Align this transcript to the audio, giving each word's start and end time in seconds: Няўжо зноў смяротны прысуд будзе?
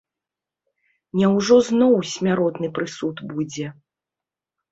Няўжо 1.19 1.57
зноў 1.67 1.93
смяротны 2.13 2.67
прысуд 2.79 3.17
будзе? 3.35 3.67